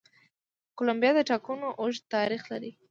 [0.77, 2.71] کولمبیا د ټاکنو اوږد تاریخ لري.